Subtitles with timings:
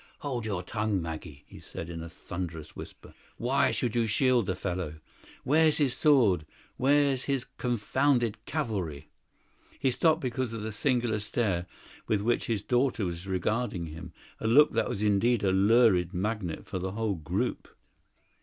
[0.21, 3.13] "Hold your tongue, Maggie," he said in a thunderous whisper.
[3.37, 4.95] "Why should you shield the fellow?
[5.43, 6.47] Where's his sword?
[6.77, 9.09] Where's his confounded cavalry"
[9.79, 11.67] He stopped because of the singular stare
[12.07, 16.65] with which his daughter was regarding him, a look that was indeed a lurid magnet
[16.65, 17.67] for the whole group.